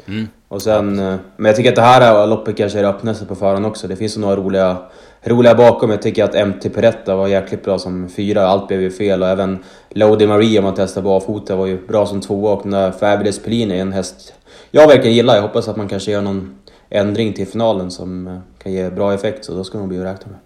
[0.07, 0.29] Mm.
[0.49, 3.35] Och sen, eh, men jag tycker att det här loppet kanske är det öppnaste på
[3.35, 3.89] förhand också.
[3.89, 4.77] Det finns några roliga,
[5.25, 5.91] roliga bakom.
[5.91, 8.47] Jag tycker att MT Peretta var jäkligt bra som fyra.
[8.47, 9.59] Allt blev ju fel och även
[9.91, 12.53] Lodi Marie, om man testar barfota var ju bra som tvåa.
[12.53, 14.35] Och den där Fabulous Pellini är en häst
[14.75, 15.35] jag verkligen gillar.
[15.35, 16.55] Jag hoppas att man kanske gör någon
[16.91, 19.45] ändring till finalen som eh, kan ge bra effekt.
[19.45, 20.41] Så då ska de bli att räkna med.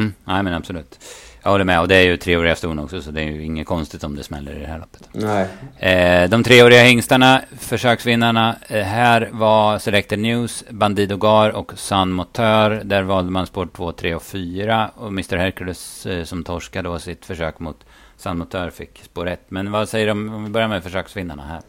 [0.00, 0.98] Mm, nej men absolut.
[1.42, 1.80] Jag håller med.
[1.80, 4.22] Och det är ju treåriga ston också, så det är ju inget konstigt om det
[4.22, 5.08] smäller i det här loppet.
[5.12, 5.46] Nej.
[5.78, 8.56] Eh, de treåriga hingstarna, försöksvinnarna.
[8.68, 12.80] Eh, här var Selected News, Bandido Gar och Sun Motör.
[12.84, 14.90] Där valde man spår 2, 3 och 4.
[14.96, 17.84] Och Mr Hercules eh, som torskade då sitt försök mot
[18.16, 19.40] Sun Motör fick spår 1.
[19.48, 21.60] Men vad säger du om, vi börjar med försöksvinnarna här?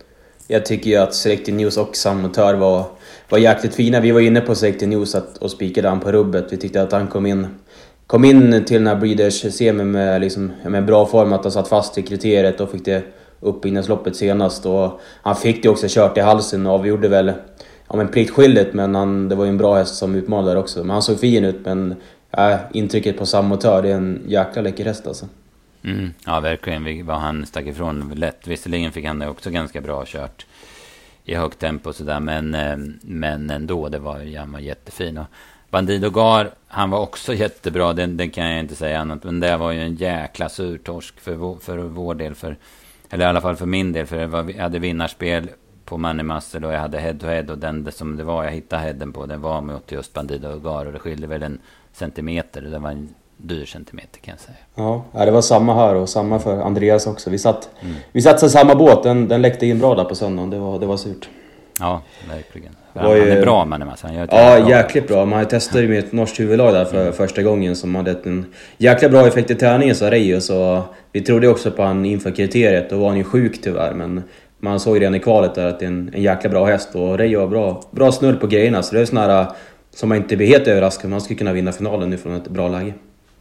[0.47, 2.85] Jag tycker ju att Selected News och Sun Motör var,
[3.29, 3.99] var jäkligt fina.
[3.99, 6.47] Vi var inne på Selected News att, och spikade han på rubbet.
[6.49, 7.47] Vi tyckte att han kom in
[8.11, 11.97] kom in till den här Breeders-semin med, liksom, med bra form, att han satt fast
[11.97, 13.03] i kriteriet och fick det
[13.39, 14.65] uppbyggnadsloppet senast.
[14.65, 17.33] Och han fick det också kört i halsen och avgjorde väl
[17.87, 20.79] ja, men pliktskyldigt, men han, det var ju en bra häst som utmanade där också.
[20.79, 21.95] Men han såg fin ut, men
[22.31, 25.27] ja, intrycket på samma det är en jäkla läcker häst alltså.
[25.83, 27.05] Mm, ja, verkligen.
[27.05, 28.47] Vad han stack ifrån lätt.
[28.47, 30.45] Visserligen fick han det också ganska bra kört
[31.25, 35.17] i högt tempo och sådär, men, eh, men ändå, det var, han var jättefin.
[35.17, 35.27] Och
[35.71, 39.23] Bandido Gar, han var också jättebra, den, den kan jag inte säga annat.
[39.23, 42.35] Men det var ju en jäkla surtorsk för för vår del.
[42.35, 42.57] För,
[43.09, 44.05] eller i alla fall för min del.
[44.05, 45.49] För jag, var, jag hade vinnarspel
[45.85, 47.43] på Money Muscle och jag hade head to head.
[47.49, 50.85] Och den som det var jag hittade headen på, den var mot just Bandido Gar.
[50.85, 51.59] Och det skilde väl en
[51.93, 52.61] centimeter.
[52.61, 54.57] Det var en dyr centimeter kan jag säga.
[55.13, 57.29] Ja, det var samma här och samma för Andreas också.
[57.29, 57.95] Vi satt, mm.
[58.11, 60.49] vi satt i samma båt, den, den läckte in bra där på söndagen.
[60.49, 61.29] Det var, det var surt.
[61.79, 62.75] Ja, verkligen.
[62.95, 64.69] Han, han är bra man han gör Ja, bra.
[64.69, 65.25] jäkligt bra.
[65.25, 67.13] Man testade ju med ett norskt huvudlag där för mm.
[67.13, 68.45] första gången som hade en
[68.77, 70.41] jäkla bra effekt i träningen sa Reijo.
[70.41, 72.89] Så vi trodde också på han inför kriteriet.
[72.89, 74.23] Då var han ju sjuk tyvärr men
[74.59, 76.95] man såg ju redan i kvalet där att det är en, en jäkla bra häst
[76.95, 78.83] och Reijo har bra, bra snurr på grejerna.
[78.83, 79.47] Så det är sån här
[79.95, 82.67] som man inte blir helt överraskad Man skulle kunna vinna finalen nu från ett bra
[82.67, 82.93] läge.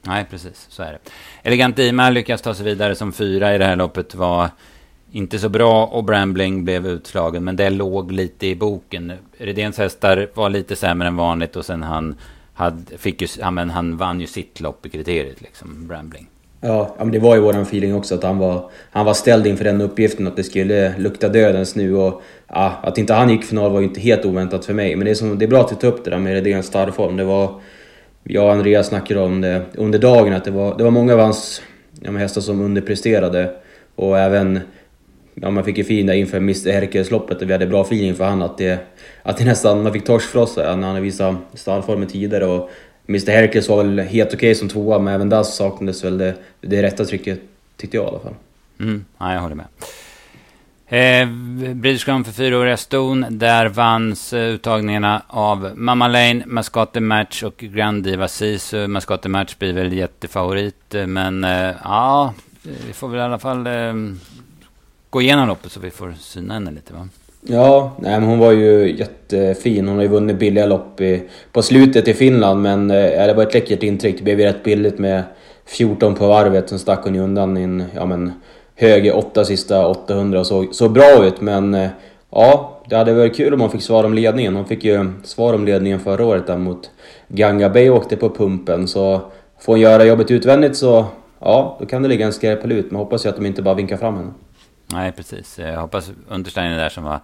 [0.02, 0.66] Nej, precis.
[0.68, 0.98] Så är det.
[1.42, 4.14] Elegant Dima lyckas ta sig vidare som fyra i det här loppet.
[4.14, 4.48] Var
[5.12, 7.44] inte så bra och Brambling blev utslagen.
[7.44, 9.12] Men det låg lite i boken.
[9.38, 12.14] Redéns hästar var lite sämre än vanligt och sen han,
[12.54, 16.26] hade, fick ju, ja, men han vann ju sitt lopp i kriteriet liksom, Brambling.
[16.60, 19.64] Ja, men det var ju våran feeling också att han var, han var ställd inför
[19.64, 23.72] den uppgiften att det skulle lukta dödens nu och ja, att inte han gick final
[23.72, 24.96] var ju inte helt oväntat för mig.
[24.96, 26.66] Men det är, som, det är bra att du tar upp det där med Redéns
[26.66, 27.16] starrform.
[27.16, 27.60] Det var,
[28.24, 31.18] jag och Andreas snackade om det under dagen att det var, det var många av
[31.18, 31.62] hans
[32.00, 33.50] ja, hästar som underpresterade
[33.94, 34.60] och även
[35.40, 38.24] ja, man fick ju feeling där inför Mr Hercules-loppet och vi hade bra feeling för
[38.24, 38.78] han att det,
[39.22, 42.70] att det nästan, man fick torsk för oss när han visade stallformen tidigare och
[43.08, 46.34] Mr Hercules var väl helt okej okay som tvåa men även där saknades väl det,
[46.60, 47.40] det rätta trycket
[47.76, 48.34] tyckte jag i alla fall.
[48.80, 49.66] Mm, ja, jag håller med.
[50.92, 51.28] Eh,
[51.74, 53.30] British Grand för fyraåriga Stone.
[53.30, 58.86] Där vanns eh, uttagningarna av Mamma Lane, Mascotte Match och Grand Diva Sisu.
[58.86, 60.94] Mascotte Match blir väl jättefavorit.
[60.94, 62.34] Eh, men eh, ja,
[62.86, 63.94] vi får väl i alla fall eh,
[65.10, 67.08] gå igenom loppet så vi får syna henne lite va?
[67.42, 69.88] Ja, nej, men hon var ju jättefin.
[69.88, 73.42] Hon har ju vunnit billiga lopp i, på slutet i Finland men eh, det var
[73.42, 74.16] ett läckert intryck.
[74.18, 75.22] Det blev ju rätt billigt med
[75.66, 76.68] 14 på varvet.
[76.68, 78.32] Sen stack hon ju undan i en ja, men,
[78.76, 81.88] höger åtta sista 800 och såg, såg bra ut men eh,
[82.30, 84.56] ja, det hade varit kul om hon fick svar om ledningen.
[84.56, 86.90] Hon fick ju svar om ledningen förra året där mot
[87.28, 89.20] Ganga Bay och åkte på pumpen så
[89.60, 91.06] får hon göra jobbet utvändigt så
[91.38, 92.90] ja, då kan det ligga en skräpel ut.
[92.90, 94.30] Men hoppas jag att de inte bara vinkar fram henne.
[94.92, 95.58] Nej, precis.
[95.58, 97.20] Jag hoppas Untersteiner där som var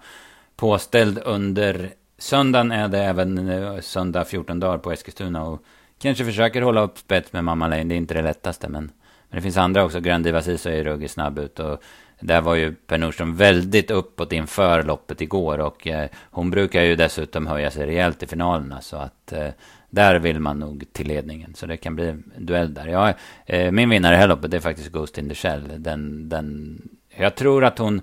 [0.55, 5.63] påställd under söndagen är det även eh, söndag 14 dagar på Eskilstuna och
[5.99, 7.83] kanske försöker hålla upp spets med Mamma Lane.
[7.83, 8.91] Det är inte det lättaste, men,
[9.29, 9.99] men det finns andra också.
[9.99, 11.81] Grandi Sisu är ju ruggigt snabb ut och
[12.19, 16.95] där var ju Per Nordström väldigt uppåt inför loppet igår och eh, hon brukar ju
[16.95, 19.49] dessutom höja sig rejält i finalerna så att eh,
[19.89, 21.53] där vill man nog till ledningen.
[21.55, 22.87] Så det kan bli en duell där.
[22.87, 23.13] Ja,
[23.45, 25.63] eh, min vinnare i det här loppet är faktiskt Ghost in the Shell.
[25.77, 26.81] Den, den,
[27.17, 28.01] jag tror att hon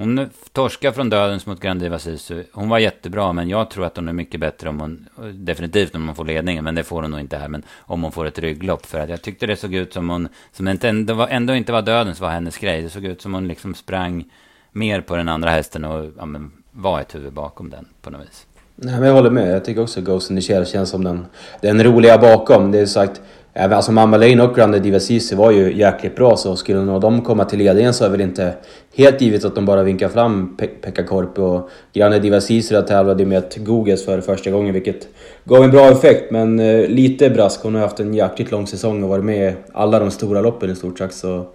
[0.00, 2.44] hon torskar från dödens mot Grandiva Sisu.
[2.52, 5.08] Hon var jättebra, men jag tror att hon är mycket bättre om hon...
[5.34, 7.48] Definitivt om hon får ledningen, men det får hon nog inte här.
[7.48, 8.86] Men om hon får ett rygglopp.
[8.86, 10.28] För att jag tyckte det såg ut som hon...
[10.52, 12.82] Som inte, ändå, var, ändå inte var dödens var hennes grej.
[12.82, 14.24] Det såg ut som hon liksom sprang
[14.72, 18.20] mer på den andra hästen och ja, men, var ett huvud bakom den på något
[18.20, 18.46] vis.
[18.76, 19.54] Nej, men jag håller med.
[19.54, 21.26] Jag tycker också Ghost in the Shell känns som den,
[21.60, 22.70] den roliga bakom.
[22.70, 23.20] Det är sagt...
[23.52, 27.00] Även, alltså Mamma Lane och Grande Diva Cici var ju jäkligt bra så skulle nog
[27.00, 28.54] de komma till ledningen så är det väl inte
[28.94, 33.26] helt givet att de bara vinkar fram Pe Pekka Korpi och Grande Diva Cici tävlade
[33.26, 35.08] med ett Goges för första gången vilket
[35.44, 37.60] gav en bra effekt men eh, lite brask.
[37.62, 40.70] Hon har haft en jäkligt lång säsong och varit med i alla de stora loppen
[40.70, 41.46] i stort sett så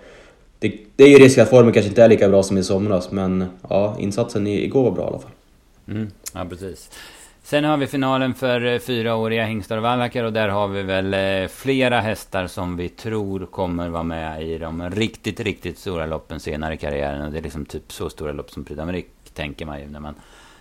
[0.59, 3.11] det, det är ju risk att formen kanske inte är lika bra som i somras
[3.11, 5.31] men ja, insatsen igår var bra i alla fall.
[5.87, 6.89] Mm, ja, precis.
[7.45, 11.13] Sen har vi finalen för eh, fyraåriga hingstar och vallackar och där har vi väl
[11.13, 16.39] eh, flera hästar som vi tror kommer vara med i de riktigt, riktigt stora loppen
[16.39, 17.25] senare i karriären.
[17.25, 19.99] Och det är liksom typ så stora lopp som Prix d'Amérique tänker man ju när
[19.99, 20.15] man,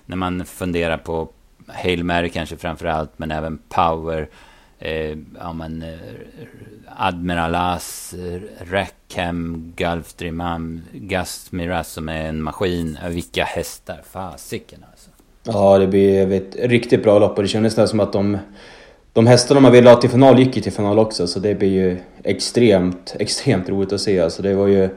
[0.06, 1.28] när man funderar på
[1.66, 4.28] Hail Mary kanske framför allt, men även Power.
[4.78, 5.98] Eh, ja, men, eh,
[6.96, 12.98] Admiralas, eh, Rackham, Gulfstream, Gus Miraz som är en maskin.
[13.08, 15.13] Vilka hästar, fasiken alltså.
[15.46, 18.38] Ja, det blev ett riktigt bra lopp och det kändes nästan som att de,
[19.12, 21.68] de hästarna man ville ha till final gick ju till final också så det blir
[21.68, 24.20] ju extremt, extremt roligt att se.
[24.20, 24.88] Alltså det var ju...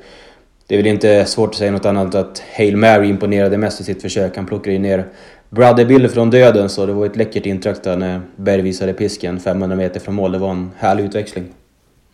[0.67, 3.83] Det är väl inte svårt att säga något annat att Hail Mary imponerade mest i
[3.83, 4.35] sitt försök.
[4.35, 5.05] Han plockade ju ner
[5.49, 9.39] Brother Bill från döden så det var ett läckert intryck där när Berg visade pisken
[9.39, 10.31] 500 meter från mål.
[10.31, 11.53] Det var en härlig utväxling.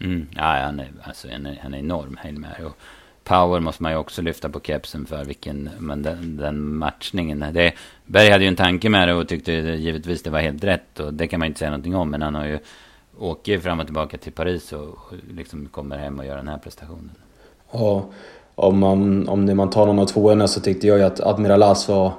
[0.01, 2.63] Mm, ja, han är, alltså, han är, han är enorm, Hail Mary.
[2.65, 2.77] Och
[3.23, 7.45] Power måste man ju också lyfta på kepsen för vilken, men den, den matchningen.
[7.51, 7.73] Det,
[8.05, 11.13] Berg hade ju en tanke med det och tyckte givetvis det var helt rätt och
[11.13, 12.09] det kan man inte säga någonting om.
[12.09, 12.59] Men han har ju
[13.19, 16.57] åker fram och tillbaka till Paris och, och liksom kommer hem och gör den här
[16.57, 17.11] prestationen.
[17.71, 18.05] Ja,
[18.55, 21.63] om man, om det man tar någon av tvåorna så tyckte jag ju att Admiral
[21.63, 22.11] As var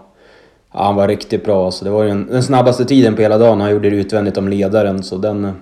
[0.76, 1.70] Ja, han var riktigt bra.
[1.70, 3.60] Så det var ju den, den snabbaste tiden på hela dagen.
[3.60, 5.02] Han gjorde det utvändigt om ledaren.
[5.02, 5.52] Så den,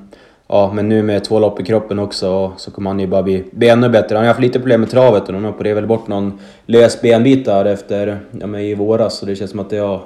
[0.53, 3.45] Ja, men nu med två lopp i kroppen också så kommer han ju bara bli,
[3.53, 4.17] bli ännu bättre.
[4.17, 7.45] Han har haft lite problem med travet och de opererade väl bort någon lös benbit
[7.45, 9.19] där efter, ja men i våras.
[9.19, 10.05] Så det känns som att det har,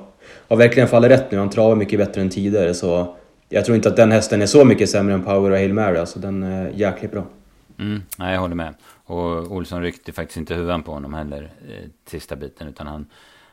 [0.48, 1.38] har verkligen fallit rätt nu.
[1.38, 3.14] Han travar mycket bättre än tidigare så
[3.48, 5.98] jag tror inte att den hästen är så mycket sämre än Power och Hail Mary.
[5.98, 7.24] Alltså den är jäkligt bra.
[7.78, 8.74] Mm, nej, jag håller med.
[9.04, 12.68] Och Olsson ryckte faktiskt inte huvudet på honom heller eh, sista biten.
[12.68, 13.06] Utan han,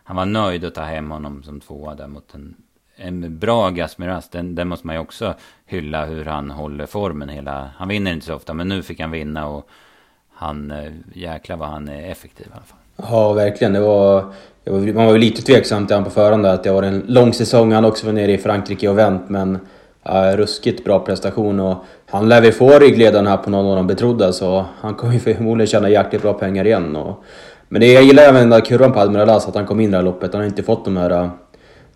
[0.04, 2.56] han var nöjd att ta hem honom som tvåa där mot en
[2.96, 5.34] en bra Gasmiras, den, den måste man ju också
[5.66, 7.70] hylla hur han håller formen hela...
[7.78, 9.70] Han vinner inte så ofta, men nu fick han vinna och
[10.34, 10.72] han...
[10.72, 12.78] Eh, jäklar vad han är effektiv i alla fall.
[13.12, 13.74] Ja, verkligen.
[13.74, 14.26] Det var,
[14.94, 17.72] man var ju lite tveksam till honom på förhand att det var en lång säsong.
[17.72, 19.60] Han också var nere i Frankrike och vänt, men
[20.04, 21.60] ja, ruskigt bra prestation.
[21.60, 21.78] Och
[22.10, 25.20] han lär väl få ryggledaren här på någon av de betrodda, så han kommer ju
[25.20, 26.96] förmodligen tjäna jäkligt bra pengar igen.
[26.96, 27.24] Och,
[27.70, 29.90] men det, jag gillar även den där kurvan på Admiral Lass, att han kom in
[29.90, 30.34] i det här loppet.
[30.34, 31.30] Han har inte fått de här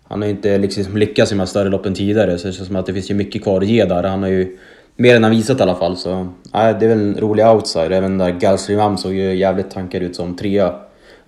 [0.08, 2.66] han har ju inte liksom lyckats i de här större loppen tidigare, så det känns
[2.66, 4.02] som att det finns ju mycket kvar att ge där.
[4.02, 4.58] Han har ju
[4.96, 7.90] mer än han visat i alla fall, så nej, det är väl en rolig outsider.
[7.90, 10.74] Även där Galsrimam såg ju jävligt tankad ut som trea.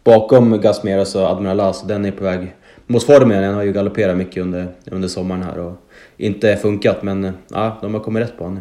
[0.04, 2.54] Bakom Gasmeras och Admiral så den är på väg
[2.86, 3.42] mot formen.
[3.42, 5.72] Den har ju galopperat mycket under, under sommaren här och
[6.16, 8.60] inte funkat, men ja, de har kommit rätt på honom.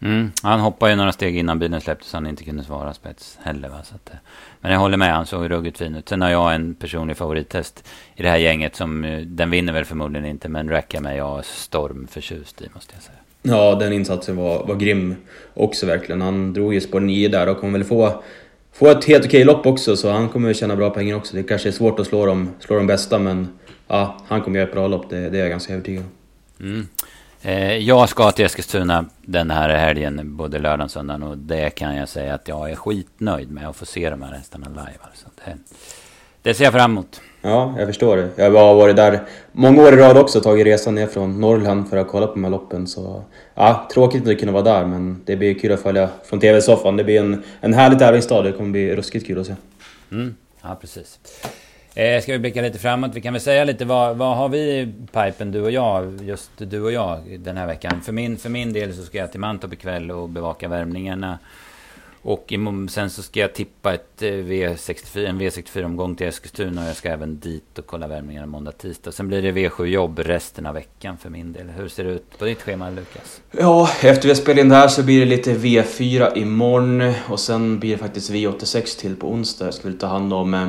[0.00, 3.38] Mm, han hoppade ju några steg innan bilen släpptes så han inte kunde svara spets
[3.42, 3.68] heller.
[3.68, 3.82] Va?
[3.84, 4.16] Så att, eh,
[4.60, 6.08] men jag håller med, han såg ruggigt fin ut.
[6.08, 7.84] Sen har jag en personlig favorittest
[8.16, 11.44] i det här gänget som, eh, den vinner väl förmodligen inte, men Rackham är jag
[11.44, 13.18] stormförtjust i måste jag säga.
[13.42, 15.16] Ja, den insatsen var, var grym
[15.54, 16.20] också verkligen.
[16.20, 18.22] Han drog ju spår 9 där och kommer väl få,
[18.72, 21.36] få ett helt okej lopp också, så han kommer tjäna bra pengar också.
[21.36, 23.48] Det kanske är svårt att slå de, slå de bästa, men
[23.88, 26.10] ja, han kommer göra ett bra lopp, det, det är jag ganska övertygad om.
[26.66, 26.88] Mm.
[27.42, 31.22] Eh, jag ska till Eskilstuna den här helgen, både lördagen och söndagen.
[31.22, 34.32] Och det kan jag säga att jag är skitnöjd med att få se de här
[34.32, 34.98] hästarna live.
[35.00, 35.56] Alltså det,
[36.42, 37.20] det ser jag fram emot.
[37.42, 38.28] Ja, jag förstår det.
[38.36, 39.20] Jag har varit där
[39.52, 42.44] många år i rad också, tagit resan ner från Norrland för att kolla på de
[42.44, 42.86] här loppen.
[42.86, 43.22] Så
[43.54, 46.96] ja, tråkigt att inte kunna vara där, men det blir kul att följa från TV-soffan.
[46.96, 49.54] Det blir en, en härlig tävlingsdag, det kommer bli ruskigt kul att se.
[50.12, 50.34] Mm.
[50.62, 51.18] Ja, precis.
[51.98, 53.10] Eh, ska vi blicka lite framåt?
[53.14, 56.50] Vi kan väl säga lite vad, vad har vi i pipen, du och jag, just
[56.56, 58.00] du och jag, den här veckan?
[58.02, 61.38] För min, för min del så ska jag till Mantorp ikväll och bevaka värmningarna.
[62.22, 62.52] Och
[62.90, 66.82] sen så ska jag tippa ett eh, V64, en V64-omgång till Eskilstuna.
[66.82, 69.12] Och jag ska även dit och kolla värmningarna måndag, tisdag.
[69.12, 71.66] Sen blir det V7-jobb resten av veckan för min del.
[71.68, 73.40] Hur ser det ut på ditt schema, Lukas?
[73.50, 77.12] Ja, efter vi har spelat in det här så blir det lite V4 imorgon.
[77.28, 79.64] Och sen blir det faktiskt V86 till på onsdag.
[79.64, 80.54] Jag skulle ta hand om...
[80.54, 80.68] Eh,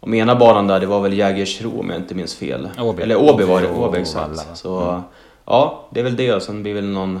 [0.00, 2.68] Eh, om ena banan där, det var väl Jägersro om jag inte minns fel.
[2.78, 3.02] Åby.
[3.02, 4.46] Eller Åby var det, Åby exakt.
[4.54, 5.02] Så mm.
[5.44, 6.34] ja, det är väl det.
[6.34, 7.20] Och sen blir väl någon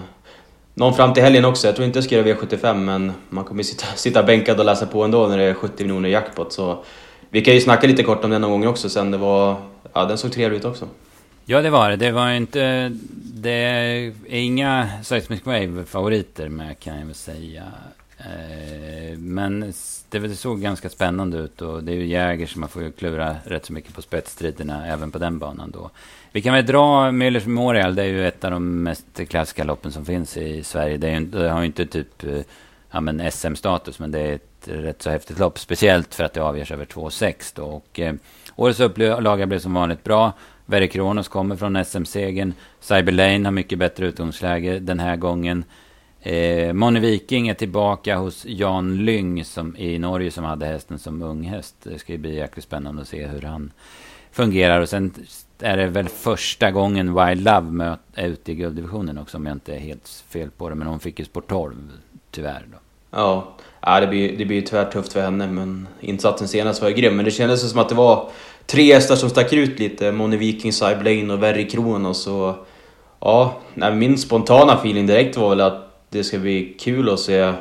[0.78, 1.66] någon fram till helgen också.
[1.66, 4.86] Jag tror inte jag ska göra V75 men man kommer sitta, sitta bänkad och läsa
[4.86, 6.52] på ändå när det är 70 miljoner jackpot.
[6.52, 6.84] Så
[7.30, 9.10] vi kan ju snacka lite kort om den någon gång också sen.
[9.10, 9.56] Det var,
[9.92, 10.88] ja, den såg trevlig ut också.
[11.44, 11.96] Ja, det var det.
[11.96, 12.92] Det var inte...
[13.34, 17.62] Det är inga Seismic Wave-favoriter med kan jag väl säga.
[18.18, 19.72] Eh, men
[20.10, 23.36] det såg ganska spännande ut och det är ju Jäger som man får ju klura
[23.44, 25.90] rätt så mycket på spetsstriderna även på den banan då.
[26.32, 29.92] Vi kan väl dra Müllers Memorial, det är ju ett av de mest klassiska loppen
[29.92, 30.96] som finns i Sverige.
[30.96, 32.40] Det, är ju, det har ju inte typ eh,
[32.90, 35.58] ja, men SM-status, men det är ett rätt så häftigt lopp.
[35.58, 37.64] Speciellt för att det avgörs över 2,6 då.
[37.64, 38.14] Och, eh,
[38.56, 40.32] årets upplaga blev som vanligt bra.
[40.66, 42.52] Verre Kronos kommer från SM-segern.
[42.80, 45.64] Cyber Lane har mycket bättre utgångsläge den här gången.
[46.22, 51.22] Eh, Moni Viking är tillbaka hos Jan Lyng som, i Norge som hade hästen som
[51.22, 51.76] unghäst.
[51.82, 53.72] Det ska ju bli jäkligt spännande att se hur han
[54.32, 54.80] fungerar.
[54.80, 55.14] Och sen
[55.58, 59.74] är det väl första gången Wild Love är ute i gulddivisionen också om jag inte
[59.74, 60.74] är helt fel på det.
[60.74, 61.74] Men hon fick ju sport 12
[62.30, 62.78] tyvärr då.
[63.10, 66.94] Ja, ja det blir, det blir tyvärr tufft för henne men insatsen senast var ju
[66.94, 67.16] grym.
[67.16, 68.30] Men det kändes som att det var
[68.66, 70.12] tre hästar som stack ut lite.
[70.12, 72.26] Moni Viking, Cyblane och Verry Kronos.
[72.26, 72.54] Och,
[73.20, 77.52] ja, min spontana feeling direkt var väl att det ska bli kul att se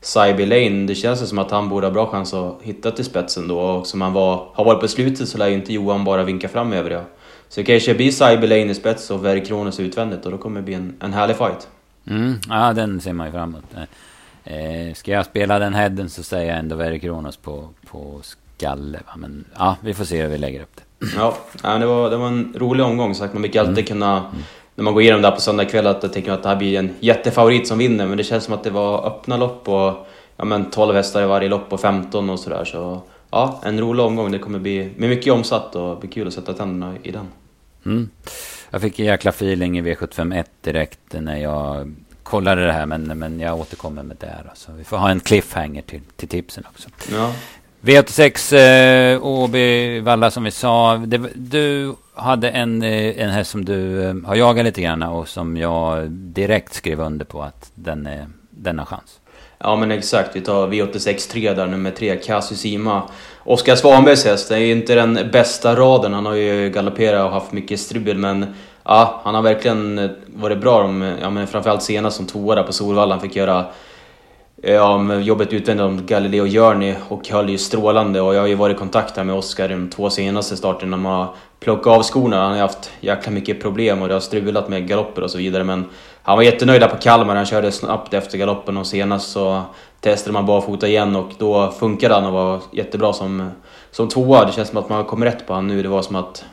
[0.00, 0.86] Cyber Lane.
[0.86, 3.58] Det känns som att han borde ha bra chans att hitta till spetsen då.
[3.60, 6.48] Och som han var, har varit på slutet så lär ju inte Johan bara vinka
[6.48, 7.04] fram övriga.
[7.48, 10.60] Så det kanske blir Cyber Lane i spets och Verry Kronos utvändigt och då kommer
[10.60, 11.68] det bli en, en härlig fight.
[12.06, 13.64] Mm, ja, den ser man ju fram emot.
[14.44, 18.98] Eh, ska jag spela den headen så säger jag ändå Verry Kronos på, på skalle.
[19.16, 20.82] Men ja, vi får se hur vi lägger upp det.
[21.16, 21.36] Ja,
[21.78, 23.14] det, var, det var en rolig omgång.
[23.14, 23.86] Så man fick alltid mm.
[23.86, 24.32] kunna...
[24.76, 26.56] När man går igenom det här på söndag kväll att jag tänker att det här
[26.56, 28.06] blir en jättefavorit som vinner.
[28.06, 31.26] Men det känns som att det var öppna lopp och ja, men 12 hästar i
[31.26, 32.64] varje lopp och 15 och sådär.
[32.64, 34.32] Så ja, en rolig omgång.
[34.32, 37.26] Det kommer bli med mycket omsatt och bli kul att sätta tänderna i den.
[37.86, 38.10] Mm.
[38.70, 42.86] Jag fick en jäkla feeling i V751 direkt när jag kollade det här.
[42.86, 44.26] Men, men jag återkommer med det.
[44.26, 46.88] Här, så vi får ha en cliffhanger till, till tipsen också.
[47.12, 47.32] Ja.
[47.80, 50.96] V86 eh, Åby Valla som vi sa.
[50.96, 55.28] Det, du hade en, eh, en häst som du eh, har jagat lite grann och
[55.28, 59.20] som jag direkt skrev under på att den, är, den har chans.
[59.58, 63.02] Ja men exakt, vi tar V86 3 där, nummer 3, Kasusima.
[63.44, 67.30] Oskar Svanbergs häst, det är ju inte den bästa raden, han har ju galopperat och
[67.30, 71.82] haft mycket strul men ja, han har verkligen eh, varit bra, de, ja, men framförallt
[71.82, 73.14] senast som tvåa där på Solvalla.
[73.14, 73.66] Han fick göra
[74.62, 78.46] Eh, ja, med jobbet utvändigt om Galileo Journey och höll ju strålande och jag har
[78.46, 80.96] ju varit i kontakt här med Oskar de två senaste starterna.
[80.96, 84.68] Man har plockat av skorna, han har haft jäkla mycket problem och det har strulat
[84.68, 85.84] med galopper och så vidare men
[86.22, 89.62] han var jättenöjd där på Kalmar, han körde snabbt efter galoppen och senast så
[90.00, 93.50] testade man barfota igen och då funkade han och var jättebra som,
[93.90, 94.44] som tvåa.
[94.44, 95.82] Det känns som att man har kommit rätt på honom nu.
[95.82, 96.44] Det var som att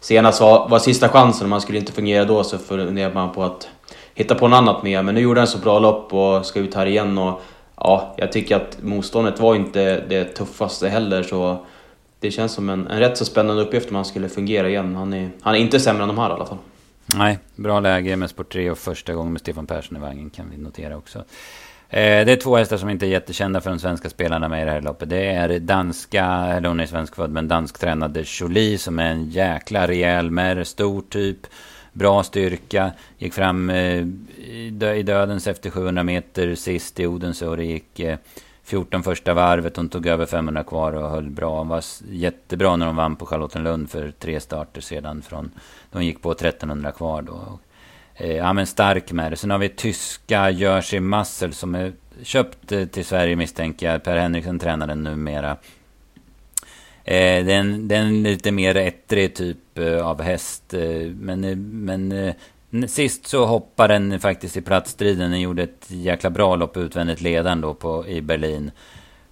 [0.00, 3.42] senast var, var sista chansen och man skulle inte fungera då så funderade man på
[3.42, 3.68] att
[4.14, 5.04] hitta på något annat med.
[5.04, 7.40] Men nu gjorde han så bra lopp och ska ut här igen och
[7.76, 11.66] ja, jag tycker att motståndet var inte det tuffaste heller så
[12.20, 14.94] det känns som en, en rätt så spännande uppgift om han skulle fungera igen.
[14.94, 16.58] Han är, han är inte sämre än de här i alla fall.
[17.14, 20.50] Nej, bra läge med Sport 3 och första gången med Stefan Persson i vagnen kan
[20.50, 21.18] vi notera också.
[21.88, 24.64] Eh, det är två hästar som inte är jättekända för de svenska spelarna med i
[24.64, 25.10] det här loppet.
[25.10, 30.30] Det är danska, eller hon är svenskfödd, men dansktränade Jolie som är en jäkla rejäl
[30.30, 31.46] mer stor typ.
[31.92, 32.92] Bra styrka.
[33.18, 34.06] Gick fram eh,
[34.96, 38.18] i dödens efter 700 meter sist i Odense och det gick eh,
[38.64, 39.76] 14 första varvet.
[39.76, 41.58] Hon tog över 500 kvar och höll bra.
[41.58, 45.22] Hon var jättebra när hon vann på Charlottenlund för tre starter sedan.
[45.22, 45.50] Från,
[45.92, 47.58] hon gick på 1300 kvar då.
[48.14, 49.36] Eh, ja men stark med det.
[49.36, 54.04] Sen har vi tyska Jersey Muscle som är köpt eh, till Sverige misstänker jag.
[54.04, 55.56] Per Henriksen tränar den numera.
[57.04, 60.74] Eh, den, den lite mer ettrig typ eh, av häst.
[60.74, 62.34] Eh, men, eh, men eh,
[62.86, 65.30] sist så hoppade den faktiskt i platsstriden.
[65.30, 68.70] Den gjorde ett jäkla bra lopp utvändigt ledan då på, i Berlin.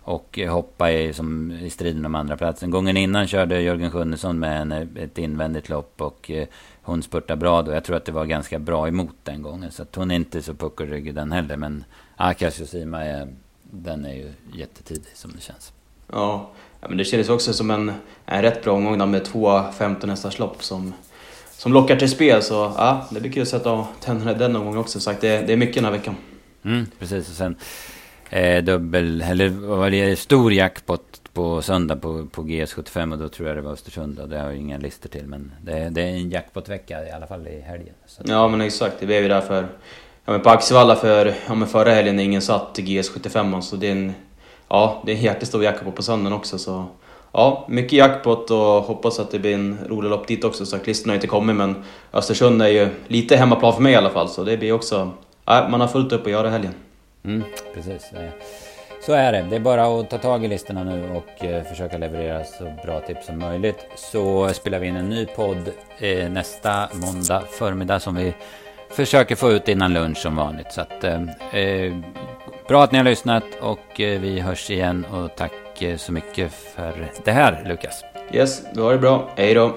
[0.02, 2.70] och hoppade i, som, i striden om andra platsen.
[2.70, 6.48] Gången innan körde Jörgen Sjunnesson med en, eh, ett invändigt lopp och eh,
[6.82, 7.72] hon spurtade bra då.
[7.72, 9.70] Jag tror att det var ganska bra emot den gången.
[9.70, 11.56] Så att hon är inte så puckelryggig den heller.
[11.56, 11.84] Men
[12.16, 13.28] Akash Josima är,
[13.62, 15.72] den är ju jättetidig som det känns.
[16.12, 17.92] Ja, ja men det kändes också som en,
[18.26, 20.94] en rätt bra omgång med två 15 hästars lopp som,
[21.50, 22.42] som lockar till spel.
[22.42, 25.00] Så ja, det blir kul att sätta tänderna i den omgången också.
[25.00, 26.16] Så det, det är mycket den här veckan.
[26.64, 27.56] Mm, precis, och sen
[28.30, 33.28] eh, dubbel, eller vad det är, stor jackpot på söndag på, på GS75 och då
[33.28, 36.02] tror jag det var Östersund och det har jag inga listor till men det, det
[36.02, 37.94] är en jackpotvecka i alla fall i helgen.
[38.24, 39.68] ja men exakt, det blev ju därför
[40.24, 43.86] Ja men på Axevalla för, ja men förra helgen när ingen satt GS75 så det
[43.86, 44.12] är en...
[44.70, 46.84] Ja, det är en jättestor jackpot på söndagen också så...
[47.32, 50.66] Ja, mycket jackpot och hoppas att det blir en rolig lopp dit också.
[50.66, 54.10] Så listorna har inte kommit men Östersund är ju lite hemmaplan för mig i alla
[54.10, 55.10] fall så det blir också...
[55.44, 56.74] Ja, man har fullt upp att göra i helgen.
[57.24, 57.42] Mm,
[57.74, 58.12] precis.
[59.06, 59.46] Så är det.
[59.50, 63.00] Det är bara att ta tag i listorna nu och eh, försöka leverera så bra
[63.00, 63.86] tips som möjligt.
[63.96, 68.34] Så spelar vi in en ny podd eh, nästa måndag förmiddag som vi
[68.90, 70.72] försöker få ut innan lunch som vanligt.
[70.72, 71.94] Så att, eh, eh
[72.70, 76.52] bra att ni har lyssnat och eh, vi hörs igen och tack eh, så mycket
[76.52, 78.04] för det här Lukas.
[78.32, 79.30] Yes, du har det bra.
[79.36, 79.76] Hej då.